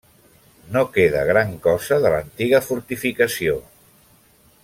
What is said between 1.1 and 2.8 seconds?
gran cosa de l'antiga